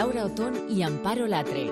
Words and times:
Laura 0.00 0.24
Otón 0.24 0.54
y 0.70 0.82
Amparo 0.82 1.26
Latre. 1.26 1.70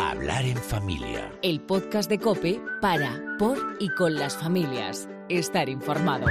Hablar 0.00 0.42
en 0.46 0.56
familia. 0.56 1.30
El 1.42 1.60
podcast 1.60 2.08
de 2.08 2.18
Cope 2.18 2.62
para, 2.80 3.20
por 3.38 3.58
y 3.78 3.90
con 3.90 4.14
las 4.14 4.34
familias. 4.34 5.06
Estar 5.28 5.68
informado. 5.68 6.26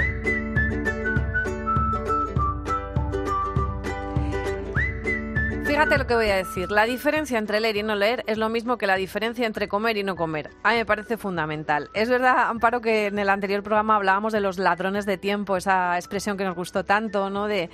Fíjate 5.64 5.98
lo 5.98 6.08
que 6.08 6.14
voy 6.16 6.30
a 6.30 6.36
decir. 6.36 6.72
La 6.72 6.84
diferencia 6.84 7.38
entre 7.38 7.60
leer 7.60 7.76
y 7.76 7.82
no 7.84 7.94
leer 7.94 8.24
es 8.26 8.36
lo 8.36 8.48
mismo 8.48 8.78
que 8.78 8.88
la 8.88 8.96
diferencia 8.96 9.46
entre 9.46 9.68
comer 9.68 9.96
y 9.96 10.02
no 10.02 10.16
comer. 10.16 10.50
A 10.64 10.72
mí 10.72 10.78
me 10.78 10.86
parece 10.86 11.16
fundamental. 11.16 11.88
Es 11.94 12.08
verdad, 12.08 12.48
Amparo, 12.48 12.80
que 12.80 13.06
en 13.06 13.18
el 13.20 13.28
anterior 13.28 13.62
programa 13.62 13.94
hablábamos 13.94 14.32
de 14.32 14.40
los 14.40 14.58
ladrones 14.58 15.06
de 15.06 15.18
tiempo, 15.18 15.56
esa 15.56 15.96
expresión 15.96 16.36
que 16.36 16.42
nos 16.42 16.56
gustó 16.56 16.84
tanto, 16.84 17.30
¿no? 17.30 17.46
De, 17.46 17.70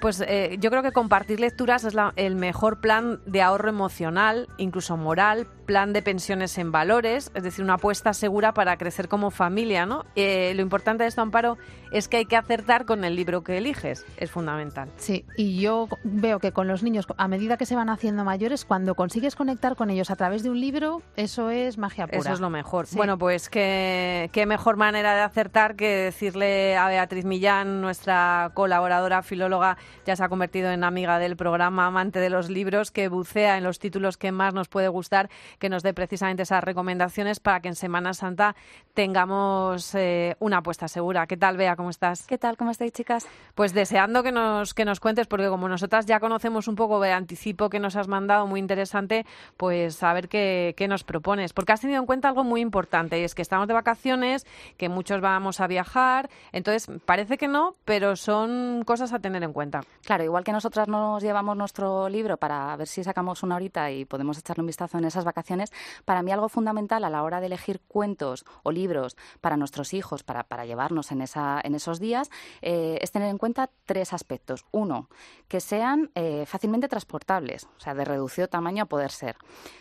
pues 0.00 0.20
eh, 0.26 0.56
yo 0.60 0.70
creo 0.70 0.82
que 0.82 0.92
compartir 0.92 1.40
lecturas 1.40 1.84
es 1.84 1.94
la- 1.94 2.12
el 2.16 2.34
mejor 2.36 2.80
plan 2.80 3.20
de 3.26 3.42
ahorro 3.42 3.68
emocional, 3.68 4.48
incluso 4.58 4.96
moral, 4.96 5.46
plan 5.70 5.92
de 5.92 6.02
pensiones 6.02 6.58
en 6.58 6.72
valores, 6.72 7.30
es 7.32 7.44
decir, 7.44 7.62
una 7.62 7.74
apuesta 7.74 8.12
segura 8.12 8.52
para 8.52 8.76
crecer 8.76 9.06
como 9.06 9.30
familia, 9.30 9.86
¿no? 9.86 10.04
Eh, 10.16 10.52
lo 10.56 10.62
importante 10.62 11.04
de 11.04 11.08
esto, 11.08 11.22
Amparo, 11.22 11.58
es 11.92 12.08
que 12.08 12.16
hay 12.16 12.24
que 12.24 12.34
acertar 12.36 12.86
con 12.86 13.04
el 13.04 13.14
libro 13.14 13.44
que 13.44 13.56
eliges. 13.56 14.04
Es 14.16 14.32
fundamental. 14.32 14.90
Sí, 14.96 15.24
y 15.36 15.60
yo 15.60 15.86
veo 16.02 16.40
que 16.40 16.50
con 16.50 16.66
los 16.66 16.82
niños, 16.82 17.06
a 17.16 17.28
medida 17.28 17.56
que 17.56 17.66
se 17.66 17.76
van 17.76 17.88
haciendo 17.88 18.24
mayores, 18.24 18.64
cuando 18.64 18.96
consigues 18.96 19.36
conectar 19.36 19.76
con 19.76 19.90
ellos 19.90 20.10
a 20.10 20.16
través 20.16 20.42
de 20.42 20.50
un 20.50 20.60
libro, 20.60 21.02
eso 21.14 21.50
es 21.50 21.78
magia 21.78 22.08
pura. 22.08 22.18
Eso 22.18 22.32
es 22.32 22.40
lo 22.40 22.50
mejor. 22.50 22.88
Sí. 22.88 22.96
Bueno, 22.96 23.16
pues 23.16 23.48
qué, 23.48 24.28
qué 24.32 24.46
mejor 24.46 24.76
manera 24.76 25.14
de 25.14 25.20
acertar 25.20 25.76
que 25.76 25.86
decirle 25.86 26.76
a 26.76 26.88
Beatriz 26.88 27.24
Millán, 27.24 27.80
nuestra 27.80 28.50
colaboradora 28.54 29.22
filóloga, 29.22 29.76
ya 30.04 30.16
se 30.16 30.24
ha 30.24 30.28
convertido 30.28 30.72
en 30.72 30.82
amiga 30.82 31.20
del 31.20 31.36
programa, 31.36 31.86
amante 31.86 32.18
de 32.18 32.28
los 32.28 32.50
libros, 32.50 32.90
que 32.90 33.06
bucea 33.06 33.56
en 33.56 33.62
los 33.62 33.78
títulos 33.78 34.16
que 34.16 34.32
más 34.32 34.52
nos 34.52 34.66
puede 34.66 34.88
gustar, 34.88 35.30
que 35.60 35.68
nos 35.68 35.84
dé 35.84 35.94
precisamente 35.94 36.42
esas 36.42 36.64
recomendaciones 36.64 37.38
para 37.38 37.60
que 37.60 37.68
en 37.68 37.76
Semana 37.76 38.14
Santa 38.14 38.56
tengamos 38.94 39.94
eh, 39.94 40.34
una 40.40 40.58
apuesta 40.58 40.88
segura. 40.88 41.26
¿Qué 41.26 41.36
tal, 41.36 41.56
Bea? 41.56 41.76
¿Cómo 41.76 41.90
estás? 41.90 42.26
¿Qué 42.26 42.38
tal? 42.38 42.56
¿Cómo 42.56 42.72
estáis, 42.72 42.92
chicas? 42.92 43.28
Pues 43.54 43.74
deseando 43.74 44.24
que 44.24 44.32
nos, 44.32 44.74
que 44.74 44.84
nos 44.84 44.98
cuentes, 44.98 45.28
porque 45.28 45.48
como 45.48 45.68
nosotras 45.68 46.06
ya 46.06 46.18
conocemos 46.18 46.66
un 46.66 46.74
poco 46.74 46.98
de 47.00 47.12
anticipo 47.12 47.70
que 47.70 47.78
nos 47.78 47.94
has 47.94 48.08
mandado, 48.08 48.46
muy 48.46 48.58
interesante, 48.58 49.26
pues 49.56 50.02
a 50.02 50.12
ver 50.12 50.28
qué, 50.28 50.74
qué 50.76 50.88
nos 50.88 51.04
propones. 51.04 51.52
Porque 51.52 51.72
has 51.72 51.80
tenido 51.80 52.00
en 52.00 52.06
cuenta 52.06 52.28
algo 52.28 52.42
muy 52.42 52.60
importante, 52.60 53.20
y 53.20 53.24
es 53.24 53.34
que 53.34 53.42
estamos 53.42 53.68
de 53.68 53.74
vacaciones, 53.74 54.46
que 54.78 54.88
muchos 54.88 55.20
vamos 55.20 55.60
a 55.60 55.66
viajar, 55.66 56.30
entonces 56.52 56.90
parece 57.04 57.36
que 57.36 57.48
no, 57.48 57.74
pero 57.84 58.16
son 58.16 58.82
cosas 58.86 59.12
a 59.12 59.18
tener 59.18 59.42
en 59.42 59.52
cuenta. 59.52 59.82
Claro, 60.04 60.24
igual 60.24 60.42
que 60.42 60.52
nosotras 60.52 60.88
nos 60.88 61.22
llevamos 61.22 61.56
nuestro 61.56 62.08
libro 62.08 62.38
para 62.38 62.74
ver 62.76 62.88
si 62.88 63.04
sacamos 63.04 63.42
una 63.42 63.56
horita 63.56 63.90
y 63.90 64.06
podemos 64.06 64.38
echarle 64.38 64.62
un 64.62 64.66
vistazo 64.66 64.96
en 64.96 65.04
esas 65.04 65.24
vacaciones, 65.24 65.49
para 66.04 66.22
mí 66.22 66.32
algo 66.32 66.48
fundamental 66.48 67.04
a 67.04 67.10
la 67.10 67.22
hora 67.22 67.40
de 67.40 67.46
elegir 67.46 67.80
cuentos 67.80 68.44
o 68.62 68.72
libros 68.72 69.16
para 69.40 69.56
nuestros 69.56 69.94
hijos, 69.94 70.22
para, 70.22 70.64
llevarnos 70.64 71.12
en, 71.12 71.22
esa, 71.22 71.60
en 71.62 71.74
esos 71.74 72.00
días, 72.00 72.30
eh, 72.62 72.98
es 73.00 73.12
tener 73.12 73.28
en 73.28 73.38
cuenta 73.38 73.70
tres 73.86 74.12
aspectos. 74.12 74.64
Uno, 74.70 75.08
que 75.48 75.60
sean 75.60 76.10
eh, 76.14 76.44
fácilmente 76.46 76.88
transportables, 76.88 77.64
o 77.76 77.80
sea, 77.80 77.94
de 77.94 78.04
reducido 78.04 78.48
tamaño 78.48 78.84
a 78.84 78.86
poder 78.86 79.10
ser. 79.10 79.36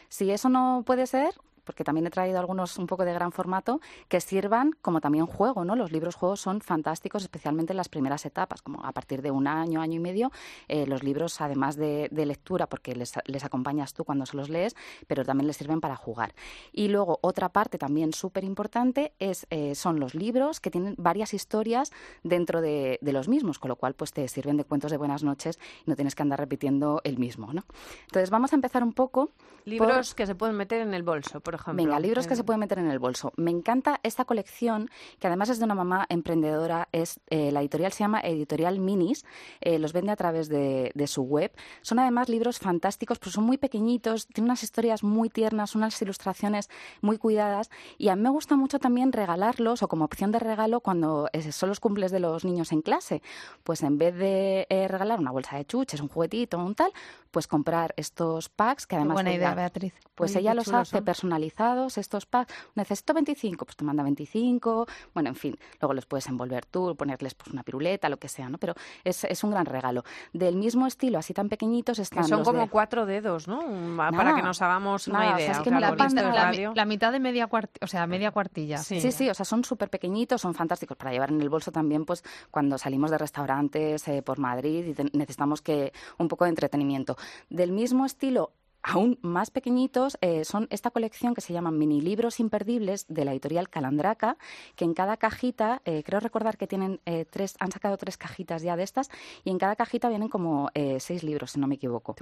Si 0.10 0.32
eso 0.32 0.50
no 0.50 0.84
puede 0.86 1.06
ser, 1.06 1.36
porque 1.70 1.84
también 1.84 2.08
he 2.08 2.10
traído 2.10 2.40
algunos 2.40 2.80
un 2.80 2.88
poco 2.88 3.06
de 3.06 3.14
gran 3.14 3.32
formato, 3.32 3.80
que 4.08 4.20
sirvan 4.22 4.72
como 4.82 5.02
también 5.02 5.28
juego, 5.28 5.66
¿no? 5.66 5.76
Los 5.76 5.92
libros 5.92 6.16
juegos 6.16 6.42
son 6.42 6.62
fantásticos, 6.62 7.22
especialmente 7.22 7.74
en 7.74 7.78
las 7.78 7.90
primeras 7.90 8.26
etapas, 8.26 8.64
como 8.64 8.84
a 8.84 8.92
partir 8.92 9.22
de 9.22 9.30
un 9.30 9.46
año, 9.46 9.80
año 9.80 9.98
y 9.98 10.00
medio, 10.00 10.32
eh, 10.68 10.88
los 10.88 11.04
libros, 11.04 11.40
además 11.42 11.76
de, 11.76 12.08
de 12.10 12.26
lectura, 12.26 12.66
porque 12.66 12.96
les, 12.96 13.14
les 13.26 13.44
acompañas 13.44 13.94
tú 13.94 14.04
cuando 14.04 14.26
se 14.26 14.36
los 14.36 14.50
lees, 14.50 14.76
pero 15.06 15.24
también 15.24 15.46
les 15.46 15.58
sirven 15.58 15.80
para 15.80 15.96
jugar. 15.96 16.34
Y 16.72 16.88
luego, 16.88 17.20
otra 17.22 17.50
parte 17.50 17.78
también 17.78 18.14
súper 18.14 18.44
importante 18.44 19.14
es, 19.20 19.46
eh, 19.52 19.76
son 19.76 20.00
los 20.00 20.16
libros 20.16 20.60
que 20.62 20.72
tienen 20.72 20.96
varias 20.98 21.36
historias 21.36 21.92
dentro 22.24 22.62
de, 22.62 22.98
de 23.00 23.14
los 23.14 23.28
mismos, 23.28 23.60
con 23.60 23.70
lo 23.70 23.76
cual 23.76 23.94
pues 23.94 24.12
te 24.12 24.28
sirven 24.28 24.58
de 24.58 24.64
cuentos 24.64 24.90
de 24.90 24.98
buenas 24.98 25.22
noches 25.22 25.60
y 25.86 25.90
no 25.92 25.96
tienes 25.96 26.16
que 26.16 26.24
andar 26.24 26.40
repitiendo 26.40 27.00
el 27.04 27.20
mismo, 27.20 27.54
¿no? 27.54 27.64
Entonces, 28.08 28.32
vamos 28.32 28.54
a 28.54 28.56
empezar 28.56 28.84
un 28.84 28.94
poco 28.94 29.30
Libros 29.66 30.16
que 30.16 30.26
se 30.26 30.36
pueden 30.36 30.56
meter 30.56 30.82
en 30.82 30.94
el 30.94 31.04
bolso, 31.04 31.42
por 31.42 31.54
ejemplo. 31.60 31.84
Venga, 31.84 32.00
libros 32.00 32.28
que 32.28 32.36
se 32.36 32.44
pueden 32.44 32.60
meter 32.60 32.80
en 32.80 32.90
el 32.90 33.00
bolso. 33.00 33.32
Me 33.38 33.52
encanta 33.52 34.00
esta 34.04 34.26
colección, 34.26 34.90
que 35.20 35.28
además 35.28 35.50
es 35.50 35.60
de 35.60 35.66
una 35.66 35.76
mamá 35.76 36.06
emprendedora. 36.10 36.88
Es 36.92 37.20
eh, 37.30 37.52
La 37.52 37.62
editorial 37.62 37.92
se 37.92 38.00
llama 38.00 38.22
Editorial 38.22 38.80
Minis. 38.80 39.26
eh, 39.62 39.80
los 39.80 39.94
vende 39.94 40.12
a 40.12 40.16
través 40.16 40.50
de, 40.50 40.92
de 40.96 41.08
su 41.08 41.24
web. 41.24 41.52
Son 41.82 42.00
además 42.00 42.30
libros 42.30 42.60
fantásticos, 42.60 43.20
pero 43.20 43.32
son 43.32 43.44
muy 43.44 43.58
pequeñitos. 43.58 44.28
Tienen 44.28 44.50
unas 44.50 44.64
historias 44.64 45.04
muy 45.04 45.30
tiernas, 45.30 45.76
unas 45.76 46.02
ilustraciones 46.02 46.70
muy 47.02 47.18
cuidadas. 47.18 47.70
Y 47.98 48.10
a 48.10 48.16
mí 48.16 48.22
me 48.22 48.30
gusta 48.30 48.56
mucho 48.56 48.80
también 48.80 49.12
regalarlos 49.12 49.84
o 49.84 49.88
como 49.88 50.06
opción 50.06 50.32
de 50.32 50.40
regalo 50.40 50.80
cuando 50.82 51.30
eh, 51.34 51.52
son 51.52 51.70
los 51.70 51.80
cumples 51.80 52.12
de 52.12 52.20
los 52.20 52.46
niños 52.46 52.72
en 52.72 52.82
clase. 52.82 53.22
Pues 53.64 53.84
en 53.84 53.98
vez 53.98 54.16
de 54.16 54.68
eh, 54.70 54.88
regalar 54.88 55.20
una 55.20 55.32
bolsa 55.32 55.58
de 55.58 55.66
chuches, 55.66 56.02
un 56.02 56.08
juguetito, 56.08 56.58
un 56.58 56.76
tal, 56.76 56.92
pues 57.32 57.48
comprar 57.48 57.94
estos 57.98 58.50
packs 58.50 58.86
que 58.88 58.92
Qué 58.92 58.96
además 58.98 59.16
buena 59.16 59.30
ella- 59.32 59.38
idea, 59.38 59.56
Beatriz. 59.56 59.94
pues 60.16 60.32
Oye, 60.32 60.40
ella 60.42 60.54
los 60.54 60.68
hace 60.70 60.98
son. 60.98 61.06
personalizados, 61.06 61.98
estos 61.98 62.26
packs. 62.26 62.54
Necesito 62.76 63.14
25, 63.14 63.66
pues 63.66 63.76
te 63.76 63.84
manda 63.86 64.04
25. 64.04 64.88
Bueno, 65.14 65.30
en 65.30 65.36
fin, 65.36 65.58
luego 65.80 65.94
los 65.94 66.06
puedes 66.06 66.28
envolver 66.28 66.66
tú, 66.66 66.96
ponerles 66.96 67.36
pues 67.36 67.52
una 67.52 67.64
piruleta, 67.64 68.10
lo 68.10 68.18
que 68.18 68.28
sea, 68.28 68.50
¿no? 68.50 68.58
Pero 68.58 68.74
es, 69.04 69.24
es 69.24 69.44
un 69.44 69.52
gran 69.52 69.66
regalo. 69.66 70.04
Del 70.34 70.56
mismo 70.56 70.88
estilo, 70.88 71.20
así 71.20 71.34
tan 71.34 71.50
pequeñitos, 71.50 71.98
Que 71.98 72.04
están 72.04 72.28
son 72.28 72.40
los 72.40 72.48
como 72.48 72.62
de- 72.64 72.70
cuatro 72.70 73.06
dedos, 73.06 73.48
¿no? 73.48 73.60
Un- 73.62 73.96
Para 73.98 74.36
que 74.36 74.42
nos 74.42 74.62
hagamos 74.62 75.08
una 75.08 75.20
nada, 75.20 75.32
o 75.34 75.36
sea, 75.38 75.40
idea. 75.46 75.52
es 75.52 75.58
que 75.60 75.70
claro, 75.70 75.96
la 75.96 76.22
la, 76.22 76.32
radio. 76.46 76.70
mi- 76.72 76.76
la 76.76 76.86
mitad 76.86 77.12
de 77.12 77.20
media 77.20 77.48
cuartilla, 77.48 77.84
o 77.84 77.88
sea, 77.88 78.08
media 78.08 78.32
cuartilla. 78.32 78.78
Sí. 78.80 79.00
Sí, 79.02 79.12
sí, 79.12 79.30
o 79.30 79.34
sea, 79.34 79.46
son 79.46 79.64
súper 79.64 79.90
pequeñitos, 79.90 80.42
son 80.42 80.54
fantásticos 80.54 80.98
para 80.98 81.12
llevar 81.12 81.30
en 81.32 81.42
el 81.42 81.50
bolso 81.50 81.72
también, 81.72 82.06
pues 82.06 82.24
cuando 82.52 82.78
salimos 82.78 83.12
de 83.12 83.18
restaurantes 83.18 84.08
eh, 84.08 84.22
por 84.22 84.40
Madrid 84.40 84.86
y 84.88 84.94
te- 84.94 85.10
necesitamos 85.14 85.62
que 85.62 85.94
un 86.18 86.28
poco 86.28 86.46
de 86.46 86.50
entretenimiento. 86.50 87.16
Del 87.50 87.72
mismo 87.72 88.06
estilo, 88.06 88.52
aún 88.84 89.18
más 89.22 89.52
pequeñitos, 89.52 90.18
eh, 90.22 90.46
son 90.46 90.68
esta 90.70 90.92
colección 90.92 91.34
que 91.34 91.42
se 91.42 91.54
llaman 91.54 91.78
mini 91.78 92.02
libros 92.02 92.40
imperdibles 92.40 93.06
de 93.08 93.26
la 93.26 93.32
editorial 93.32 93.70
Calandraca, 93.70 94.38
que 94.76 94.86
en 94.86 94.94
cada 94.94 95.18
cajita, 95.18 95.82
eh, 95.86 96.04
creo 96.06 96.20
recordar 96.20 96.58
que 96.58 96.68
tienen 96.68 97.00
eh, 97.06 97.26
tres, 97.30 97.56
han 97.60 97.72
sacado 97.72 97.98
tres 97.98 98.18
cajitas 98.18 98.62
ya 98.62 98.76
de 98.76 98.84
estas, 98.84 99.10
y 99.44 99.50
en 99.50 99.58
cada 99.58 99.76
cajita 99.76 100.10
vienen 100.10 100.30
como 100.30 100.70
eh, 100.74 101.00
seis 101.00 101.24
libros, 101.24 101.52
si 101.52 101.60
no 101.60 101.68
me 101.68 101.76
equivoco. 101.76 102.16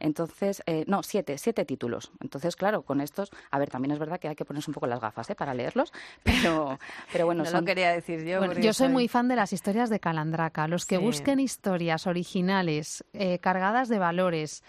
Entonces, 0.00 0.62
eh, 0.66 0.84
no, 0.86 1.02
siete, 1.02 1.38
siete 1.38 1.64
títulos. 1.64 2.12
Entonces, 2.20 2.56
claro, 2.56 2.82
con 2.82 3.00
estos, 3.00 3.30
a 3.50 3.58
ver, 3.58 3.70
también 3.70 3.92
es 3.92 3.98
verdad 3.98 4.20
que 4.20 4.28
hay 4.28 4.36
que 4.36 4.44
ponerse 4.44 4.70
un 4.70 4.74
poco 4.74 4.86
las 4.86 5.00
gafas 5.00 5.28
¿eh? 5.30 5.34
para 5.34 5.54
leerlos, 5.54 5.92
pero, 6.22 6.78
pero 7.12 7.26
bueno, 7.26 7.44
no 7.44 7.50
son, 7.50 7.60
lo 7.60 7.66
quería 7.66 7.92
decir 7.92 8.24
yo. 8.24 8.38
Bueno, 8.38 8.54
yo 8.60 8.72
soy 8.72 8.88
muy 8.88 9.08
fan 9.08 9.28
de 9.28 9.36
las 9.36 9.52
historias 9.52 9.90
de 9.90 10.00
Calandraca. 10.00 10.68
Los 10.68 10.86
que 10.86 10.96
Sí. 10.96 11.02
busquen 11.02 11.40
historias 11.40 12.06
originales, 12.06 13.04
eh, 13.12 13.38
cargadas 13.38 13.88
de 13.88 13.98
valores, 13.98 14.62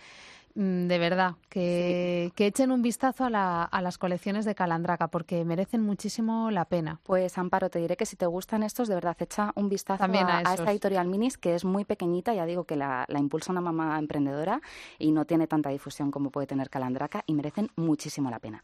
de 0.55 0.97
verdad, 0.99 1.35
que, 1.49 2.31
que 2.35 2.47
echen 2.47 2.71
un 2.71 2.81
vistazo 2.81 3.25
a, 3.25 3.29
la- 3.29 3.63
a 3.63 3.81
las 3.81 3.97
colecciones 3.97 4.45
de 4.45 4.55
Calandraca, 4.55 5.09
porque 5.09 5.43
merecen 5.43 5.81
muchísimo 5.81 6.49
la 6.49 6.63
pena. 6.66 6.99
Pues 7.03 7.38
Amparo, 7.38 7.69
te 7.69 7.79
diré 7.79 7.97
que 7.97 8.05
si 8.05 8.16
te 8.16 8.25
gustan 8.25 8.63
estos, 8.63 8.88
de 8.88 8.95
verdad, 8.95 9.17
echa 9.19 9.51
un 9.55 9.67
vistazo 9.67 9.99
También 9.99 10.27
a 10.27 10.35
a, 10.35 10.38
a 10.38 10.41
esos. 10.43 10.59
esta 10.59 10.71
editorial 10.71 11.07
Minis, 11.07 11.38
que 11.38 11.55
es 11.55 11.66
muy 11.66 11.83
pequeñita, 11.83 12.33
ya 12.33 12.45
digo 12.45 12.63
que 12.63 12.77
la, 12.77 13.05
la 13.09 13.19
impulsa 13.19 13.51
una 13.51 13.59
mamá 13.61 13.99
emprendedora 13.99 14.61
y 14.97 15.11
no 15.11 15.25
tiene 15.25 15.45
tanta 15.47 15.69
difusión 15.69 16.09
como 16.09 16.29
puede 16.29 16.47
tener 16.47 16.69
Calandraca 16.69 17.23
y 17.25 17.33
merecen 17.33 17.69
muchísimo 17.75 18.29
la 18.29 18.39
pena. 18.39 18.63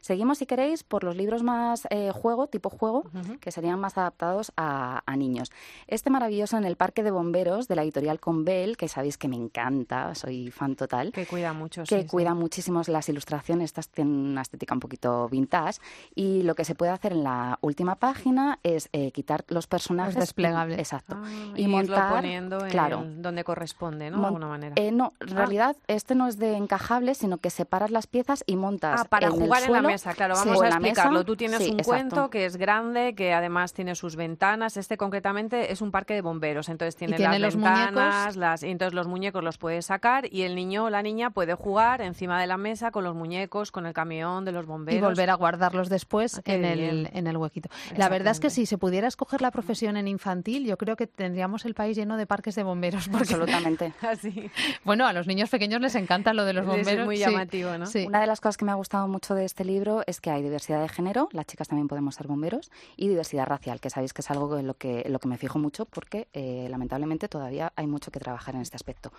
Seguimos, 0.00 0.38
si 0.38 0.46
queréis, 0.46 0.84
por 0.84 1.04
los 1.04 1.16
libros 1.16 1.42
más 1.42 1.86
eh, 1.90 2.10
juego, 2.12 2.48
tipo 2.48 2.68
juego, 2.68 3.04
que 3.40 3.50
serían 3.50 3.80
más 3.80 3.96
adaptados 3.96 4.52
a, 4.56 5.02
niños. 5.16 5.50
Este 5.86 6.08
maravilloso 6.10 6.56
en 6.56 6.64
el 6.64 6.76
Parque 6.76 7.02
de 7.02 7.10
Bomberos 7.10 7.68
de 7.68 7.76
la 7.76 7.82
editorial 7.82 8.20
Conbel, 8.20 8.76
que 8.76 8.88
sabéis 8.88 9.18
que 9.18 9.28
me 9.28 9.36
encanta, 9.36 10.14
soy 10.14 10.50
fan 10.50 10.76
total. 10.76 11.12
Cuida 11.30 11.52
mucho. 11.52 11.82
que 11.84 11.96
sí, 11.96 12.02
sí. 12.02 12.06
cuida 12.08 12.34
muchísimo 12.34 12.82
las 12.88 13.08
ilustraciones, 13.08 13.66
estas 13.66 13.88
tienen 13.88 14.12
una 14.14 14.42
estética 14.42 14.74
un 14.74 14.80
poquito 14.80 15.28
vintage 15.28 15.78
y 16.14 16.42
lo 16.42 16.54
que 16.54 16.64
se 16.64 16.74
puede 16.74 16.90
hacer 16.92 17.12
en 17.12 17.24
la 17.24 17.58
última 17.62 17.94
página 17.94 18.58
es 18.62 18.88
eh, 18.92 19.12
quitar 19.12 19.44
los 19.48 19.66
personajes 19.66 20.14
Los 20.14 20.22
desplegables. 20.24 20.78
exacto 20.78 21.16
Ah, 21.18 21.28
y 21.56 21.62
irlo 21.62 21.76
montar 21.76 22.12
poniendo 22.14 22.64
en 22.64 22.70
claro. 22.70 23.04
donde 23.06 23.44
corresponde, 23.44 24.10
¿no? 24.10 24.16
Mon- 24.16 24.22
De 24.22 24.26
alguna 24.28 24.48
manera. 24.48 24.74
Eh, 24.76 24.90
no, 24.92 25.12
en 25.20 25.28
realidad 25.36 25.76
este 25.86 26.14
no 26.14 26.26
es 26.26 26.38
de 26.38 26.56
encajable, 26.56 27.14
sino 27.14 27.38
que 27.38 27.50
separas 27.50 27.90
las 27.90 28.06
piezas 28.06 28.42
y 28.46 28.56
montas 28.56 29.00
Ah, 29.02 29.04
para 29.04 29.26
en 29.28 29.34
el 29.34 29.38
jugar 29.40 29.62
en 29.62 29.72
la 29.72 29.82
mesa, 29.82 30.14
claro, 30.14 30.34
vamos 30.34 30.58
a 30.58 30.64
mesa, 30.64 30.76
explicarlo. 30.76 31.24
Tú 31.24 31.36
tienes 31.36 31.58
sí, 31.58 31.64
un 31.70 31.80
exacto. 31.80 31.90
cuento 31.90 32.30
que 32.30 32.46
es 32.46 32.56
grande, 32.56 33.14
que 33.14 33.32
además 33.32 33.72
tiene 33.72 33.94
sus 33.94 34.16
ventanas. 34.16 34.76
Este 34.76 34.96
concretamente 34.96 35.72
es 35.72 35.80
un 35.80 35.90
parque 35.90 36.14
de 36.14 36.22
bomberos, 36.22 36.68
entonces 36.68 36.96
tiene, 36.96 37.16
tiene 37.16 37.38
las 37.38 37.54
los 37.54 37.62
ventanas, 37.62 37.92
muñecos. 38.24 38.36
las, 38.36 38.62
y 38.62 38.68
entonces 38.70 38.94
los 38.94 39.06
muñecos 39.06 39.44
los 39.44 39.58
puedes 39.58 39.86
sacar 39.86 40.32
y 40.32 40.42
el 40.42 40.54
niño 40.54 40.84
o 40.84 40.90
la 40.90 41.02
niña 41.02 41.19
niña 41.20 41.30
puede 41.30 41.54
jugar 41.54 42.00
encima 42.00 42.40
de 42.40 42.46
la 42.46 42.56
mesa 42.56 42.90
con 42.90 43.04
los 43.04 43.14
muñecos, 43.14 43.70
con 43.70 43.84
el 43.84 43.92
camión 43.92 44.44
de 44.46 44.52
los 44.52 44.64
bomberos. 44.64 44.98
Y 44.98 45.04
volver 45.04 45.28
a 45.28 45.34
guardarlos 45.34 45.88
después 45.90 46.38
Ah, 46.38 46.42
en, 46.46 46.64
el, 46.64 47.10
en 47.12 47.26
el 47.26 47.36
huequito. 47.36 47.68
La 47.96 48.08
verdad 48.08 48.30
es 48.32 48.40
que 48.40 48.48
si 48.48 48.64
se 48.64 48.78
pudiera 48.78 49.06
escoger 49.06 49.42
la 49.42 49.50
profesión 49.50 49.96
en 49.98 50.08
infantil, 50.08 50.64
yo 50.66 50.78
creo 50.78 50.96
que 50.96 51.06
tendríamos 51.06 51.64
el 51.66 51.74
país 51.74 51.96
lleno 51.96 52.16
de 52.16 52.26
parques 52.26 52.54
de 52.54 52.62
bomberos. 52.62 53.08
Porque, 53.08 53.34
Absolutamente. 53.34 53.92
Así. 54.02 54.50
bueno, 54.84 55.06
a 55.06 55.12
los 55.12 55.26
niños 55.26 55.50
pequeños 55.50 55.80
les 55.80 55.94
encanta 55.94 56.32
lo 56.32 56.44
de 56.44 56.54
los 56.54 56.64
Les 56.66 56.78
es 56.78 56.84
bomberos. 56.86 57.06
muy 57.06 57.16
sí, 57.16 57.22
llamativo, 57.22 57.76
¿no? 57.76 57.86
sí. 57.86 58.06
Una 58.06 58.20
de 58.20 58.26
las 58.26 58.40
cosas 58.40 58.56
que 58.56 58.64
me 58.64 58.72
ha 58.72 58.76
gustado 58.76 59.06
mucho 59.08 59.34
de 59.34 59.44
este 59.44 59.64
libro 59.64 60.02
es 60.06 60.20
que 60.20 60.30
hay 60.30 60.42
diversidad 60.42 60.80
de 60.80 60.88
género, 60.88 61.28
las 61.32 61.46
chicas 61.46 61.68
también 61.68 61.88
podemos 61.88 62.14
ser 62.14 62.26
bomberos, 62.26 62.70
y 62.96 63.08
diversidad 63.08 63.46
racial, 63.46 63.80
que 63.80 63.90
sabéis 63.90 64.12
que 64.14 64.22
es 64.22 64.30
algo 64.30 64.56
en 64.58 64.66
lo 64.66 64.74
que, 64.74 65.02
en 65.04 65.12
lo 65.12 65.18
que 65.18 65.28
me 65.28 65.36
fijo 65.36 65.58
mucho 65.58 65.84
porque 65.84 66.28
eh, 66.32 66.66
lamentablemente 66.70 67.28
todavía 67.28 67.72
hay 67.76 67.86
mucho 67.86 68.10
que 68.10 68.20
trabajar 68.20 68.54
en 68.54 68.62
este 68.62 68.76
aspecto. 68.76 69.12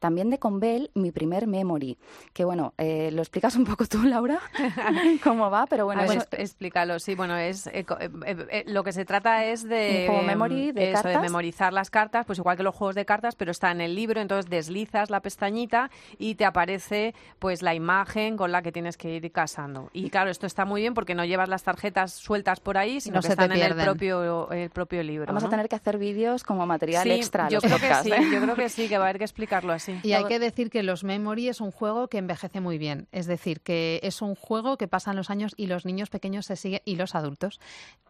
También 0.00 0.30
de 0.30 0.38
Convel, 0.38 0.90
mi 0.94 1.12
primer 1.12 1.43
memory, 1.46 1.98
que 2.32 2.44
bueno, 2.44 2.74
eh, 2.78 3.10
lo 3.12 3.22
explicas 3.22 3.56
un 3.56 3.64
poco 3.64 3.86
tú, 3.86 4.02
Laura, 4.04 4.38
cómo 5.22 5.50
va, 5.50 5.66
pero 5.66 5.84
bueno, 5.84 6.02
eso- 6.02 6.24
explícalo, 6.32 6.98
sí, 6.98 7.14
bueno, 7.14 7.36
es 7.36 7.66
eh, 7.68 7.84
eh, 8.00 8.46
eh, 8.50 8.64
lo 8.66 8.84
que 8.84 8.92
se 8.92 9.04
trata 9.04 9.44
es 9.44 9.62
de 9.68 10.06
em, 10.06 10.26
memory 10.26 10.72
de 10.72 10.92
eso, 10.92 11.02
cartas. 11.02 11.22
memorizar 11.22 11.72
las 11.72 11.90
cartas, 11.90 12.26
pues 12.26 12.38
igual 12.38 12.56
que 12.56 12.62
los 12.62 12.74
juegos 12.74 12.94
de 12.94 13.04
cartas, 13.04 13.34
pero 13.36 13.50
está 13.50 13.70
en 13.70 13.80
el 13.80 13.94
libro, 13.94 14.20
entonces 14.20 14.50
deslizas 14.50 15.10
la 15.10 15.20
pestañita 15.20 15.90
y 16.18 16.34
te 16.36 16.44
aparece 16.44 17.14
pues 17.38 17.62
la 17.62 17.74
imagen 17.74 18.36
con 18.36 18.52
la 18.52 18.62
que 18.62 18.72
tienes 18.72 18.96
que 18.96 19.14
ir 19.16 19.32
casando. 19.32 19.90
Y 19.92 20.10
claro, 20.10 20.30
esto 20.30 20.46
está 20.46 20.64
muy 20.64 20.80
bien 20.82 20.94
porque 20.94 21.14
no 21.14 21.24
llevas 21.24 21.48
las 21.48 21.62
tarjetas 21.62 22.12
sueltas 22.12 22.60
por 22.60 22.78
ahí, 22.78 23.00
sino 23.00 23.16
no 23.16 23.20
que 23.22 23.28
se 23.28 23.36
te 23.36 23.42
están 23.44 23.56
en 23.56 23.62
el 23.64 23.74
propio 23.76 24.50
el 24.50 24.70
propio 24.70 25.02
libro. 25.02 25.26
vamos 25.26 25.44
a 25.44 25.48
tener 25.48 25.68
que 25.68 25.76
hacer 25.76 25.98
vídeos 25.98 26.44
como 26.44 26.66
material 26.66 27.02
Sí, 27.04 27.10
extra 27.12 27.48
yo 27.48 27.56
los 27.56 27.64
creo 27.64 27.78
podcasts. 27.78 28.04
que 28.08 28.16
sí, 28.16 28.22
¿eh? 28.22 28.30
yo 28.32 28.40
creo 28.40 28.54
que 28.56 28.68
sí, 28.68 28.88
que 28.88 28.98
va 28.98 29.04
a 29.04 29.08
haber 29.08 29.18
que 29.18 29.24
explicarlo 29.24 29.72
así. 29.72 29.98
Y 30.02 30.12
hay 30.12 30.24
que 30.24 30.38
decir 30.38 30.70
que 30.70 30.82
los 30.82 31.04
Memory 31.24 31.48
es 31.48 31.60
un 31.62 31.70
juego 31.70 32.08
que 32.08 32.18
envejece 32.18 32.60
muy 32.60 32.76
bien. 32.76 33.08
Es 33.10 33.26
decir, 33.26 33.62
que 33.62 33.98
es 34.02 34.20
un 34.20 34.34
juego 34.34 34.76
que 34.76 34.88
pasan 34.88 35.16
los 35.16 35.30
años 35.30 35.54
y 35.56 35.66
los 35.66 35.86
niños 35.86 36.10
pequeños 36.10 36.44
se 36.46 36.56
siguen 36.56 36.82
y 36.84 36.96
los 36.96 37.14
adultos 37.14 37.60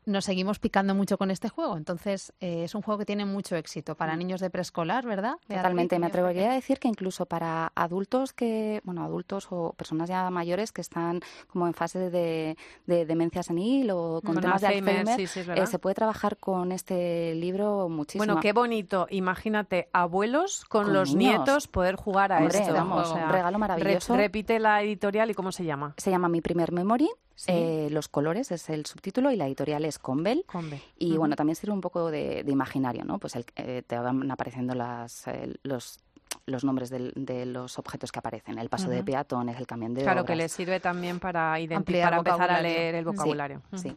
nos 0.07 0.25
seguimos 0.25 0.59
picando 0.59 0.95
mucho 0.95 1.17
con 1.17 1.31
este 1.31 1.49
juego. 1.49 1.77
Entonces, 1.77 2.33
eh, 2.41 2.65
es 2.65 2.75
un 2.75 2.83
juego 2.83 2.99
que 2.99 3.07
tiene 3.07 3.25
mucho 3.25 3.57
éxito 3.57 3.95
para 3.95 4.17
niños 4.17 4.41
de 4.41 4.51
preescolar, 4.51 5.07
¿verdad? 5.07 5.35
Totalmente, 5.49 5.99
me 5.99 6.07
atrevería 6.07 6.51
a 6.51 6.55
decir 6.55 6.79
que 6.79 6.89
incluso 6.89 7.27
para 7.27 7.73
adultos 7.75 8.33
que, 8.33 8.81
bueno, 8.85 9.03
adultos 9.05 9.47
o 9.51 9.73
personas 9.73 10.09
ya 10.09 10.29
mayores 10.31 10.73
que 10.73 10.81
están 10.83 11.21
como 11.49 11.67
en 11.67 11.75
fase 11.75 12.11
de, 12.11 12.57
de 12.87 13.07
demencia 13.07 13.43
senil 13.43 13.91
o 13.93 14.21
con 14.23 14.41
temas 14.41 14.61
de 14.61 14.67
Alzheimer, 14.69 14.99
Alzheimer, 14.99 15.17
sí, 15.17 15.27
sí, 15.27 15.41
es 15.41 15.49
eh, 15.49 15.67
se 15.67 15.79
puede 15.79 15.95
trabajar 15.95 16.37
con 16.37 16.73
este 16.73 17.35
libro 17.35 17.89
muchísimo. 17.89 18.27
Bueno, 18.27 18.41
qué 18.41 18.53
bonito. 18.53 19.07
Imagínate 19.11 19.89
abuelos 19.93 20.65
con, 20.67 20.85
Con 20.85 20.93
los 20.93 21.15
niños. 21.15 21.39
nietos 21.39 21.69
poder 21.69 21.97
jugar 21.97 22.33
a 22.33 22.39
Hombre, 22.39 22.59
esto. 22.59 22.75
vamos, 22.75 23.04
O 23.11 23.15
sea, 23.15 23.27
un 23.27 23.33
regalo 23.33 23.59
maravilloso. 23.59 24.15
re- 24.17 24.23
repite 24.25 24.59
la 24.59 24.83
editorial 24.83 25.31
y 25.31 25.35
cómo 25.35 25.53
se 25.53 25.65
llama. 25.65 25.95
Se 25.97 26.11
llama 26.11 26.29
Mi 26.29 26.41
primer 26.41 26.73
memory. 26.73 27.09
Sí. 27.37 27.51
eh, 27.53 27.89
los 27.91 28.07
colores 28.07 28.53
es 28.53 28.71
el 28.71 28.87
subtítulo 28.87 29.33
y 29.33 29.37
la 29.37 29.47
editorial 29.49 29.85
es 29.85 29.99
Convel. 29.99 30.45
Conve. 30.47 30.81
Y 30.99 31.11
Ujú. 31.11 31.19
bueno, 31.19 31.35
también 31.35 31.57
sirve 31.57 31.73
un 31.73 31.81
poco 31.81 32.11
de, 32.13 32.45
de 32.45 32.53
imaginario, 32.53 33.05
¿no? 33.05 33.19
Pues 33.19 33.35
el- 33.35 33.45
eh, 33.57 33.83
te 33.85 33.99
van 33.99 34.31
apareciendo 34.31 34.75
las, 34.77 35.27
eh, 35.27 35.53
los, 35.65 35.99
los 36.47 36.63
nombres 36.63 36.91
del- 36.91 37.13
de 37.17 37.45
los 37.45 37.77
objetos 37.79 38.13
que 38.13 38.21
aparecen. 38.21 38.57
El 38.59 38.69
paso 38.69 38.89
de 38.89 38.99
Ujú. 38.99 39.07
peatones, 39.07 39.59
el 39.59 39.67
camión 39.67 39.95
de 39.95 40.03
Claro, 40.03 40.21
que 40.25 40.33
obras. 40.35 40.39
les 40.39 40.53
sirve 40.53 40.79
también 40.79 41.19
para, 41.19 41.55
para 41.55 41.59
empezar 41.59 42.15
a 42.15 42.19
vocabulario. 42.19 42.63
leer 42.63 42.95
el 42.95 43.03
Sí, 43.05 43.11
vocabulario. 43.11 43.63
Sí. 43.75 43.97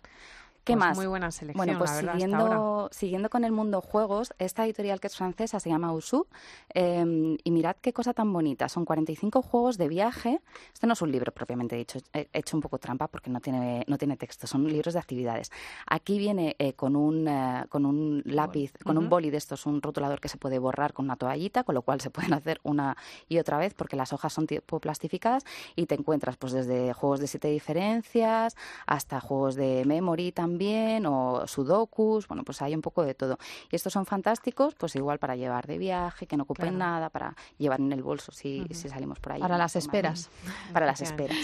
¿Qué 0.68 0.74
Pues 0.74 0.80
más? 0.86 0.98
Muy 0.98 1.08
buena 1.08 1.32
selección, 1.32 1.66
Bueno, 1.66 1.80
pues 1.80 1.90
la 1.92 1.96
verdad, 1.96 2.16
hasta 2.16 2.26
ahora. 2.38 2.50
siguiendo, 2.50 2.90
siguiendo 2.92 3.30
con 3.30 3.44
el 3.46 3.52
mundo 3.54 3.82
juegos, 3.82 4.34
esta 4.38 4.66
editorial 4.66 5.00
que 5.00 5.08
es 5.08 5.16
francesa 5.16 5.60
se 5.62 5.70
llama 5.70 5.94
Usu. 5.94 6.28
eh, 6.74 7.38
y 7.44 7.52
mirad 7.52 7.78
qué 7.82 7.94
cosa 7.94 8.14
tan 8.14 8.32
bonita. 8.34 8.68
Son 8.68 8.84
45 8.84 9.42
juegos 9.42 9.78
de 9.78 9.88
viaje. 9.88 10.42
Este 10.74 10.86
no 10.86 10.94
es 10.94 11.02
un 11.02 11.12
libro 11.12 11.32
propiamente 11.32 11.76
dicho. 11.78 12.00
He 12.14 12.28
hecho 12.34 12.58
un 12.58 12.62
poco 12.62 12.78
trampa 12.80 13.08
porque 13.08 13.30
no 13.30 13.40
tiene, 13.40 13.86
no 13.88 13.98
tiene 13.98 14.18
texto. 14.18 14.46
Son 14.46 14.68
libros 14.68 14.94
de 14.94 15.00
actividades. 15.00 15.52
Aquí 15.88 16.18
viene 16.20 16.56
eh, 16.60 16.74
con, 16.74 16.96
un, 16.98 17.28
eh, 17.30 17.66
con 17.70 17.86
un 17.86 18.22
lápiz, 18.26 18.74
con 18.84 18.98
un 18.98 19.06
Ujú. 19.06 19.10
boli 19.12 19.30
de 19.30 19.38
estos, 19.38 19.66
un 19.66 19.82
rotulador 19.82 20.20
que 20.20 20.28
se 20.28 20.38
puede 20.38 20.60
borrar 20.60 20.92
con 20.94 21.06
una 21.06 21.16
toallita, 21.16 21.64
con 21.64 21.76
lo 21.76 21.82
cual 21.82 22.02
se 22.02 22.10
pueden 22.10 22.34
hacer 22.34 22.60
una 22.64 22.98
y 23.30 23.40
otra 23.40 23.58
vez 23.58 23.74
porque 23.74 23.96
las 23.96 24.12
hojas 24.12 24.34
son 24.34 24.48
tipo 24.48 24.80
plastificadas 24.82 25.46
y 25.78 25.86
te 25.86 25.96
encuentras 25.96 26.36
pues 26.36 26.52
desde 26.52 26.92
juegos 26.94 27.22
de 27.22 27.28
siete 27.28 27.48
diferencias 27.48 28.56
hasta 28.86 29.22
juegos 29.22 29.56
de 29.56 29.84
memory 29.86 30.32
también 30.34 30.57
o 31.06 31.48
sudokus, 31.48 32.28
bueno, 32.28 32.44
pues 32.44 32.62
hay 32.62 32.76
un 32.76 32.82
poco 32.82 33.04
de 33.04 33.14
todo. 33.14 33.38
Y 33.72 33.76
estos 33.76 33.94
son 33.94 34.06
fantásticos, 34.06 34.76
pues 34.76 34.96
igual 34.96 35.20
para 35.20 35.36
llevar 35.36 35.68
de 35.68 35.78
viaje, 35.78 36.28
que 36.28 36.38
no 36.38 36.44
ocupen 36.44 36.76
Claro. 36.76 36.78
nada, 36.78 37.10
para 37.10 37.36
llevar 37.58 37.80
en 37.80 37.92
el 37.92 38.04
bolso 38.04 38.32
si, 38.32 38.66
salimos 38.74 39.20
por 39.20 39.34
ahí. 39.34 39.42
Para 39.42 39.58
las 39.58 39.76
esperas. 39.76 40.30
Para 40.74 40.86
las 40.86 41.02
esperas. 41.02 41.38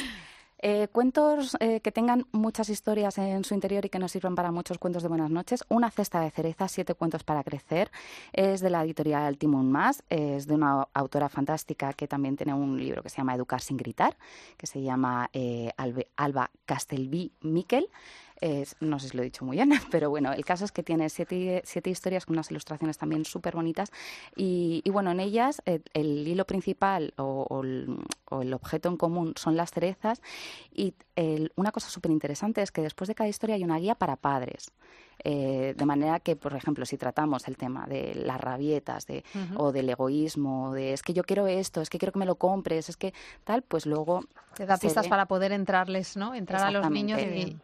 Eh, 0.65 0.87
cuentos 0.93 1.57
eh, 1.59 1.81
que 1.81 1.91
tengan 1.91 2.25
muchas 2.31 2.69
historias 2.69 3.17
en 3.17 3.43
su 3.43 3.53
interior 3.53 3.83
y 3.83 3.89
que 3.89 3.99
nos 3.99 4.13
sirvan 4.13 4.33
para 4.33 4.49
muchos 4.49 4.77
cuentos 4.77 5.03
de 5.03 5.09
buenas 5.09 5.29
noches. 5.29 5.65
Una 5.67 5.91
cesta 5.91 6.21
de 6.21 6.31
cerezas, 6.31 6.71
siete 6.71 6.93
cuentos 6.93 7.25
para 7.25 7.43
crecer. 7.43 7.91
Es 8.31 8.61
de 8.61 8.69
la 8.69 8.81
editorial 8.81 9.37
Timón 9.37 9.69
Más. 9.73 10.05
Es 10.07 10.47
de 10.47 10.55
una 10.55 10.87
autora 10.93 11.27
fantástica 11.27 11.91
que 11.91 12.07
también 12.07 12.37
tiene 12.37 12.53
un 12.53 12.79
libro 12.79 13.03
que 13.03 13.09
se 13.09 13.17
llama 13.17 13.35
Educar 13.35 13.59
sin 13.59 13.75
gritar, 13.75 14.15
que 14.55 14.65
se 14.65 14.81
llama 14.81 15.29
eh, 15.33 15.69
Alba 16.15 16.49
Castelví 16.65 17.33
Miquel. 17.41 17.89
Es- 18.45 18.75
no 18.81 18.99
sé 18.99 19.07
si 19.07 19.15
lo 19.15 19.23
he 19.23 19.25
dicho 19.25 19.45
muy 19.45 19.55
bien, 19.55 19.69
pero 19.91 20.09
bueno, 20.09 20.33
el 20.33 20.43
caso 20.43 20.65
es 20.65 20.73
que 20.73 20.83
tiene 20.83 21.07
siete, 21.09 21.61
siete 21.65 21.89
historias 21.89 22.25
con 22.25 22.35
unas 22.35 22.51
ilustraciones 22.51 22.97
también 22.97 23.23
súper 23.23 23.55
bonitas. 23.55 23.89
Y, 24.35 24.81
y 24.83 24.89
bueno, 24.89 25.11
en 25.11 25.21
ellas 25.21 25.61
eh, 25.65 25.79
el 25.93 26.27
hilo 26.27 26.45
principal 26.45 27.13
o, 27.17 27.45
o 27.49 27.61
el, 27.63 27.97
o 28.29 28.41
el 28.41 28.53
objeto 28.53 28.89
en 28.89 28.97
común 28.97 29.33
son 29.37 29.55
las 29.55 29.71
cerezas. 29.71 30.21
Y 30.73 30.93
el- 31.15 31.53
una 31.55 31.71
cosa 31.71 31.89
súper 31.89 32.11
interesante 32.11 32.61
es 32.61 32.71
que 32.71 32.81
después 32.81 33.07
de 33.07 33.15
cada 33.15 33.29
historia 33.29 33.55
hay 33.55 33.63
una 33.63 33.77
guía 33.77 33.95
para 33.95 34.17
padres. 34.17 34.71
Eh, 35.23 35.73
de 35.77 35.85
manera 35.85 36.19
que, 36.19 36.35
por 36.35 36.53
ejemplo, 36.53 36.85
si 36.85 36.97
tratamos 36.97 37.47
el 37.47 37.55
tema 37.55 37.85
de 37.87 38.13
las 38.15 38.41
rabietas 38.41 39.07
de, 39.07 39.23
o 39.55 39.71
del 39.71 39.89
egoísmo, 39.89 40.73
de 40.73 40.91
es 40.91 41.01
que 41.01 41.13
yo 41.13 41.23
quiero 41.23 41.47
esto, 41.47 41.79
es 41.79 41.89
que 41.89 41.97
quiero 41.97 42.11
que 42.11 42.19
me 42.19 42.25
lo 42.25 42.35
compres, 42.35 42.89
es 42.89 42.97
que 42.97 43.13
tal, 43.45 43.61
pues 43.61 43.85
luego 43.85 44.25
Te 44.55 44.65
da 44.65 44.77
pistas 44.77 45.05
ve- 45.05 45.09
para 45.09 45.27
poder 45.27 45.53
entrarles, 45.53 46.17
¿no? 46.17 46.35
Entrar 46.35 46.61
a 46.63 46.71
los 46.71 46.89
niños 46.91 47.19
Exactamente. 47.19 47.63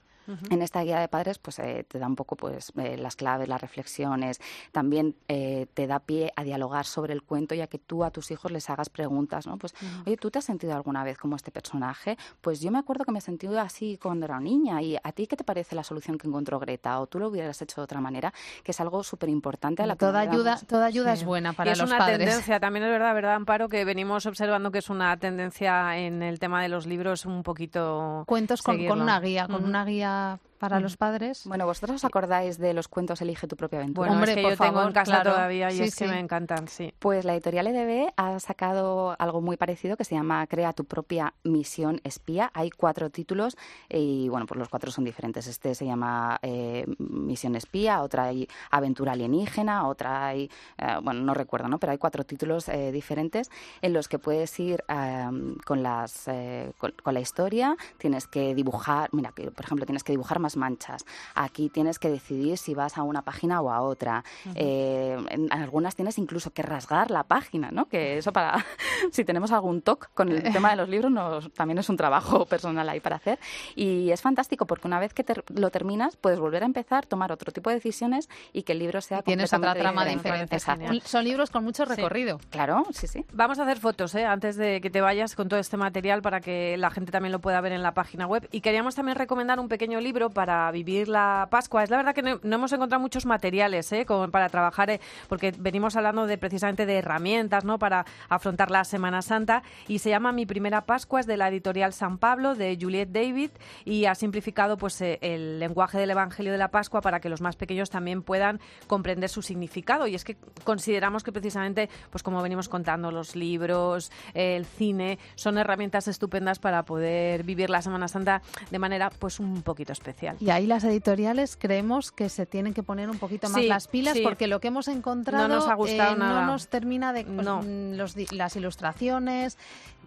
Y... 0.49 0.53
En 0.53 0.61
esta 0.61 0.81
guía 0.81 0.99
de 0.99 1.07
padres 1.07 1.39
pues 1.39 1.59
eh, 1.59 1.85
te 1.87 1.99
da 1.99 2.07
un 2.07 2.15
poco 2.15 2.35
pues 2.35 2.71
eh, 2.77 2.97
las 2.97 3.15
claves, 3.15 3.47
las 3.47 3.59
reflexiones, 3.61 4.39
también 4.71 5.15
eh, 5.27 5.67
te 5.73 5.87
da 5.87 5.99
pie 5.99 6.31
a 6.35 6.43
dialogar 6.43 6.85
sobre 6.85 7.13
el 7.13 7.23
cuento 7.23 7.55
y 7.55 7.61
a 7.61 7.67
que 7.67 7.79
tú 7.79 8.03
a 8.03 8.11
tus 8.11 8.31
hijos 8.31 8.51
les 8.51 8.69
hagas 8.69 8.89
preguntas, 8.89 9.47
¿no? 9.47 9.57
Pues, 9.57 9.73
oye, 10.05 10.17
¿tú 10.17 10.29
te 10.31 10.39
has 10.39 10.45
sentido 10.45 10.73
alguna 10.75 11.03
vez 11.03 11.17
como 11.17 11.35
este 11.35 11.51
personaje? 11.51 12.17
Pues 12.41 12.61
yo 12.61 12.71
me 12.71 12.77
acuerdo 12.79 13.03
que 13.05 13.11
me 13.11 13.21
sentí 13.21 13.47
así 13.57 13.97
cuando 14.01 14.25
era 14.25 14.39
niña 14.39 14.81
y 14.81 14.97
¿a 15.01 15.11
ti 15.11 15.27
qué 15.27 15.35
te 15.35 15.43
parece 15.43 15.75
la 15.75 15.83
solución 15.83 16.17
que 16.17 16.27
encontró 16.27 16.59
Greta? 16.59 16.99
¿O 16.99 17.07
tú 17.07 17.19
lo 17.19 17.29
hubieras 17.29 17.61
hecho 17.61 17.81
de 17.81 17.85
otra 17.85 17.99
manera? 18.01 18.33
Que 18.63 18.71
es 18.71 18.79
algo 18.79 19.03
súper 19.03 19.29
importante 19.29 19.81
a 19.83 19.85
la 19.87 19.95
que 19.95 19.99
Toda 19.99 20.19
ayuda, 20.19 20.51
damos- 20.55 20.67
toda 20.67 20.85
ayuda 20.85 21.15
Sí. 21.15 21.21
es 21.21 21.25
buena 21.25 21.51
Y 21.51 21.55
para 21.55 21.71
es 21.71 21.79
los 21.79 21.89
una 21.89 21.97
padres. 21.97 22.17
tendencia, 22.19 22.59
también 22.59 22.85
es 22.85 22.91
verdad, 22.91 23.13
¿verdad, 23.13 23.35
Amparo? 23.35 23.69
Que 23.69 23.85
venimos 23.85 24.25
observando 24.25 24.71
que 24.71 24.79
es 24.79 24.89
una 24.89 25.17
tendencia 25.17 25.97
en 25.97 26.21
el 26.21 26.39
tema 26.39 26.62
de 26.62 26.69
los 26.69 26.86
libros 26.86 27.25
un 27.25 27.43
poquito... 27.43 28.24
Cuentos 28.27 28.62
con, 28.62 28.86
con 28.88 29.01
una 29.01 29.19
guía, 29.19 29.48
con 29.48 29.63
una 29.63 29.86
guía 29.86 30.18
아, 30.19 30.38
para 30.60 30.80
los 30.80 30.98
padres. 30.98 31.44
Bueno, 31.46 31.66
¿vosotros 31.66 31.96
os 31.96 32.06
acordáis 32.06 32.58
de 32.58 32.74
los 32.74 32.88
cuentos 32.88 33.22
Elige 33.22 33.48
tu 33.48 33.56
propia 33.56 33.80
aventura? 33.80 34.08
Bueno, 34.08 34.16
Hombre, 34.16 34.32
es 34.34 34.38
que 34.38 34.42
por 34.44 34.51
yo 34.51 34.58
tengo 34.58 34.68
en 34.70 34.75
favor, 34.75 34.94
casa 34.94 35.12
claro. 35.12 35.32
todavía 35.32 35.72
y 35.72 35.78
Sí, 35.78 35.84
es 35.84 35.96
que 35.96 36.06
sí. 36.06 36.12
me 36.12 36.20
encantan, 36.20 36.68
sí. 36.68 36.94
Pues 37.00 37.25
la 37.25 37.34
editorial 37.34 37.68
EDB 37.68 38.12
ha 38.18 38.39
sacado 38.39 39.16
algo 39.18 39.42
muy 39.42 39.58
parecido 39.58 39.98
que 39.98 40.04
se 40.04 40.16
llama 40.16 40.46
Crea 40.48 40.74
tu 40.74 40.86
propia 40.86 41.34
misión 41.44 42.01
espía. 42.04 42.51
Hay 42.54 42.70
cuatro 42.70 43.10
títulos 43.10 43.58
y 43.89 44.28
bueno, 44.30 44.46
pues 44.46 44.60
los 44.60 44.70
cuatro 44.70 44.92
son 44.92 45.06
diferentes. 45.06 45.48
Este 45.48 45.74
se 45.75 45.86
llama 45.86 46.39
eh, 46.42 46.86
Misión 46.98 47.56
espía, 47.56 48.01
otra 48.01 48.25
hay 48.25 48.48
Aventura 48.72 49.13
alienígena, 49.13 49.88
otra 49.88 50.28
hay, 50.28 50.50
eh, 50.78 50.98
bueno, 51.01 51.22
no 51.22 51.34
recuerdo, 51.34 51.68
¿no? 51.70 51.80
Pero 51.80 51.92
hay 51.92 51.98
cuatro 51.98 52.24
títulos 52.25 52.68
eh, 52.70 52.92
diferentes 52.92 53.50
en 53.82 53.94
los 53.94 54.08
que 54.08 54.20
puedes 54.20 54.60
ir 54.60 54.84
eh, 54.88 55.28
con, 55.66 55.84
las, 55.84 56.28
eh, 56.28 56.72
con, 56.78 56.94
con 57.01 57.13
la 57.13 57.20
historia, 57.22 57.75
tienes 57.98 58.28
que 58.28 58.54
dibujar, 58.56 59.10
mira, 59.13 59.32
que, 59.32 59.51
por 59.51 59.66
ejemplo, 59.66 59.86
tienes 59.86 60.04
que 60.04 60.12
dibujar 60.12 60.39
más 60.39 60.49
manchas. 60.58 61.06
Aquí 61.36 61.70
tienes 61.70 62.00
que 62.00 62.10
decidir 62.10 62.58
si 62.58 62.74
vas 62.74 62.98
a 62.98 63.03
una 63.03 63.22
página 63.22 63.62
o 63.62 63.72
a 63.72 63.82
otra. 63.82 64.24
Eh, 64.56 65.18
en 65.29 65.51
algunas 65.53 65.96
tienes 65.96 66.18
incluso 66.18 66.51
que 66.51 66.62
rasgar 66.62 67.12
la 67.12 67.24
página, 67.24 67.70
¿no? 67.72 67.86
Que 67.88 68.18
eso 68.18 68.32
para, 68.34 68.65
si 69.12 69.24
tenemos 69.25 69.51
algún 69.51 69.82
toque 69.82 70.08
con 70.13 70.29
el 70.29 70.44
tema 70.51 70.72
de 70.72 70.75
los 70.75 70.89
libros, 70.89 71.12
nos- 71.12 71.51
también 71.53 71.77
es 71.77 71.89
un 71.89 71.98
trabajo 71.98 72.46
personal 72.46 72.88
ahí 72.89 73.00
para 73.00 73.18
hacer. 73.18 73.39
Y 73.75 74.12
es 74.12 74.22
fantástico 74.22 74.65
porque 74.65 74.88
una 74.88 75.00
vez 75.00 75.13
que 75.13 75.25
lo 75.56 75.70
terminas, 75.70 76.15
puedes 76.18 76.39
volver 76.39 76.63
a 76.63 76.65
empezar, 76.65 77.06
tomar 77.06 77.32
otro 77.32 77.51
tipo 77.51 77.70
de 77.70 77.75
decisiones 77.75 78.29
y 78.53 78.63
que 78.63 78.74
el 78.74 78.79
libro 78.79 79.01
sea 79.01 79.22
Tienes 79.22 79.53
otra 79.53 79.74
trama 79.75 80.06
diferente. 80.06 80.56
diferente. 80.56 81.01
Son 81.08 81.24
libros 81.24 81.50
con 81.50 81.63
mucho 81.63 81.86
recorrido. 81.86 82.39
Claro, 82.50 82.84
sí, 82.91 83.08
sí. 83.08 83.25
Vamos 83.34 83.60
a 83.60 83.63
hacer 83.63 83.79
fotos 83.79 84.15
¿eh? 84.15 84.25
antes 84.25 84.56
de 84.56 84.82
que 84.82 84.89
te 84.89 85.01
vayas 85.01 85.36
con 85.36 85.48
todo 85.50 85.60
este 85.60 85.77
material 85.77 86.22
para 86.22 86.39
que 86.41 86.77
la 86.77 86.89
gente 86.91 87.12
también 87.12 87.32
lo 87.32 87.39
pueda 87.39 87.62
ver 87.62 87.72
en 87.74 87.84
la 87.84 87.94
página 87.94 88.25
web. 88.27 88.48
Y 88.51 88.62
queríamos 88.62 88.96
también 88.96 89.18
recomendar 89.18 89.60
un 89.60 89.68
pequeño 89.68 90.00
libro 90.00 90.29
para 90.39 90.72
vivir 90.72 91.10
la 91.10 91.50
Pascua. 91.51 91.84
Es 91.84 91.89
la 91.89 91.98
verdad 91.98 92.15
que 92.15 92.22
no, 92.22 92.39
hemos 92.41 92.72
encontrado 92.72 93.01
muchos 93.01 93.25
materiales 93.25 93.91
¿eh? 93.91 94.05
Como 94.05 94.31
para 94.31 94.48
trabajar, 94.48 94.89
eh, 94.89 95.01
porque 95.27 95.53
venimos 95.60 95.98
hablando 95.98 96.27
de 96.27 96.38
precisamente 96.38 96.86
de 96.86 97.00
herramientas 97.00 97.65
¿no? 97.65 97.77
para 97.77 98.05
afrontar 98.29 98.72
la 98.72 98.86
Semana 98.86 99.22
Santa 99.22 99.63
y 99.89 100.00
se 100.00 100.10
llama 100.10 100.31
Mi 100.31 100.46
primera 100.46 100.86
Pascua, 100.86 101.19
es 101.19 101.27
de 101.27 101.36
la 101.36 101.50
editorial 101.50 101.91
San 101.91 102.19
Pablo 102.19 102.55
de 102.55 102.77
Juliette 102.79 103.12
David 103.12 103.50
y 103.84 104.05
ha 104.05 104.15
simplificado 104.15 104.77
pues 104.77 105.01
eh, 105.01 105.19
el 105.22 105.60
lenguaje 105.60 105.98
del 105.98 106.12
Evangelio 106.12 106.53
de 106.53 106.58
la 106.58 106.72
Pascua 106.72 107.01
para 107.01 107.19
que 107.19 107.27
los 107.27 107.41
más 107.41 107.58
pequeños 107.58 107.89
también 107.89 108.24
puedan 108.24 108.62
comprender 108.88 109.27
su 109.27 109.41
significado. 109.41 110.08
Y 110.08 110.15
es 110.15 110.24
que 110.24 110.38
consideramos 110.63 111.22
que 111.22 111.34
precisamente, 111.34 111.89
pues 112.12 112.24
como 112.24 112.41
venimos 112.41 112.69
contando, 112.69 113.12
los 113.12 113.36
libros, 113.36 114.10
el 114.34 114.65
cine, 114.65 115.19
son 115.36 115.58
herramientas 115.58 116.08
estupendas 116.08 116.60
para 116.60 116.84
poder 116.84 117.43
vivir 117.43 117.69
la 117.69 117.81
Semana 117.81 118.08
Santa 118.08 118.41
de 118.72 118.79
manera 118.79 119.10
pues 119.10 119.41
un 119.41 119.63
poquito 119.63 119.91
especial. 119.91 120.28
Y 120.39 120.50
ahí 120.50 120.67
las 120.67 120.83
editoriales 120.83 121.57
creemos 121.57 122.12
que 122.12 122.29
se 122.29 122.45
tienen 122.45 122.74
que 122.74 122.83
poner 122.83 123.09
un 123.09 123.17
poquito 123.17 123.50
más 123.50 123.63
las 123.63 123.88
pilas 123.88 124.17
porque 124.24 124.48
lo 124.48 124.59
que 124.59 124.69
hemos 124.69 124.88
encontrado 124.88 125.48
no 125.48 125.55
nos 125.55 125.67
ha 125.67 125.75
gustado 125.75 126.15
eh, 126.15 126.19
nada. 126.19 126.41
No 126.41 126.48
nos 126.53 126.67
termina 126.67 127.13
de 127.13 127.25
pues, 127.25 127.48
mm, 127.48 128.36
las 128.36 128.55
ilustraciones 128.55 129.57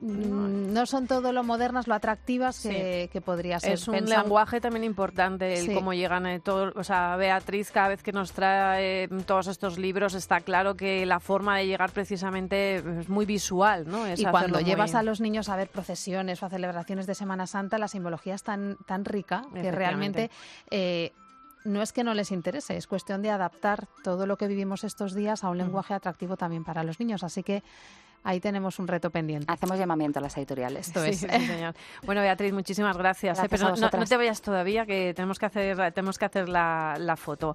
Mm, 0.02 0.72
no 0.72 0.84
son 0.84 1.06
todo 1.06 1.32
lo 1.32 1.44
modernas, 1.44 1.86
lo 1.86 1.94
atractivas 1.94 2.60
que, 2.60 3.22
podría 3.24 3.60
ser. 3.60 3.74
Es 3.74 3.86
un 3.86 4.04
lenguaje 4.04 4.60
también 4.60 4.82
importante, 4.82 5.60
el 5.60 5.72
cómo 5.72 5.94
llegan 5.94 6.26
eh, 6.26 6.40
todos, 6.40 6.74
o 6.74 6.82
sea, 6.82 7.14
Beatriz 7.14 7.70
cada 7.70 7.88
vez 7.88 8.02
que 8.02 8.10
nos 8.10 8.32
trae 8.32 9.06
mm, 9.06 9.20
todos 9.20 9.46
estos 9.46 9.78
libros 9.78 10.14
está 10.14 10.40
claro 10.40 10.74
que 10.76 11.06
la 11.06 11.20
forma 11.20 11.56
de 11.58 11.66
llegar 11.68 11.92
precisamente 11.92 12.76
es 12.76 13.08
muy 13.08 13.26
visual, 13.26 13.86
¿no? 13.86 14.12
y 14.12 14.24
cuando 14.24 14.58
llevas 14.58 14.96
a 14.96 15.04
los 15.04 15.20
niños 15.20 15.48
a 15.48 15.54
ver 15.54 15.68
procesiones 15.68 16.42
o 16.42 16.46
a 16.46 16.50
celebraciones 16.50 17.06
de 17.06 17.14
Semana 17.14 17.46
Santa, 17.46 17.78
la 17.78 17.86
simbología 17.86 18.34
es 18.34 18.42
tan, 18.42 18.78
tan 18.86 19.04
rica 19.04 19.42
que 19.54 19.70
realmente... 19.70 20.11
Eh, 20.70 21.12
no 21.64 21.82
es 21.82 21.92
que 21.92 22.04
no 22.04 22.14
les 22.14 22.32
interese, 22.32 22.76
es 22.76 22.86
cuestión 22.86 23.22
de 23.22 23.30
adaptar 23.30 23.86
todo 24.02 24.26
lo 24.26 24.36
que 24.36 24.48
vivimos 24.48 24.84
estos 24.84 25.14
días 25.14 25.44
a 25.44 25.50
un 25.50 25.58
lenguaje 25.58 25.94
atractivo 25.94 26.36
también 26.36 26.64
para 26.64 26.82
los 26.82 26.98
niños. 26.98 27.22
Así 27.22 27.42
que 27.42 27.62
ahí 28.24 28.40
tenemos 28.40 28.78
un 28.78 28.88
reto 28.88 29.10
pendiente. 29.10 29.46
Hacemos 29.48 29.78
llamamiento 29.78 30.18
a 30.18 30.22
las 30.22 30.36
editoriales. 30.36 30.88
Esto 30.88 31.04
es. 31.04 31.26
Bueno, 32.04 32.20
Beatriz, 32.20 32.52
muchísimas 32.52 32.96
gracias. 32.96 33.38
¿eh? 33.38 33.46
pero 33.48 33.74
no, 33.76 34.06
te 34.06 34.16
vayas 34.16 34.42
todavía, 34.42 34.86
que 34.86 35.14
tenemos 35.14 35.38
que 35.38 35.46
hacer, 35.46 35.92
tenemos 35.92 36.18
que 36.18 36.24
hacer 36.24 36.48
la, 36.48 36.96
la 36.98 37.16
foto. 37.16 37.54